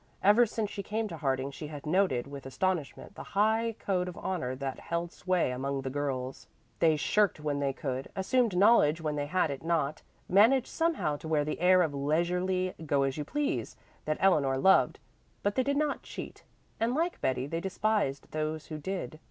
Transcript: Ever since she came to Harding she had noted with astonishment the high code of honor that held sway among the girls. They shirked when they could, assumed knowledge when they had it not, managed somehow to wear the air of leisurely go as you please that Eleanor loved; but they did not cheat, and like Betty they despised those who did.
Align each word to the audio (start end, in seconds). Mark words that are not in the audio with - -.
Ever 0.23 0.47
since 0.47 0.71
she 0.71 0.81
came 0.81 1.07
to 1.09 1.17
Harding 1.17 1.51
she 1.51 1.67
had 1.67 1.85
noted 1.85 2.25
with 2.25 2.47
astonishment 2.47 3.13
the 3.13 3.21
high 3.37 3.75
code 3.77 4.07
of 4.07 4.17
honor 4.17 4.55
that 4.55 4.79
held 4.79 5.11
sway 5.11 5.51
among 5.51 5.83
the 5.83 5.91
girls. 5.91 6.47
They 6.79 6.95
shirked 6.97 7.39
when 7.39 7.59
they 7.59 7.71
could, 7.71 8.07
assumed 8.15 8.57
knowledge 8.57 8.99
when 8.99 9.15
they 9.15 9.27
had 9.27 9.51
it 9.51 9.61
not, 9.61 10.01
managed 10.27 10.65
somehow 10.65 11.17
to 11.17 11.27
wear 11.27 11.45
the 11.45 11.59
air 11.59 11.83
of 11.83 11.93
leisurely 11.93 12.73
go 12.83 13.03
as 13.03 13.15
you 13.15 13.23
please 13.23 13.75
that 14.05 14.17
Eleanor 14.19 14.57
loved; 14.57 14.97
but 15.43 15.53
they 15.53 15.61
did 15.61 15.77
not 15.77 16.01
cheat, 16.01 16.43
and 16.79 16.95
like 16.95 17.21
Betty 17.21 17.45
they 17.45 17.61
despised 17.61 18.31
those 18.31 18.65
who 18.65 18.79
did. 18.79 19.19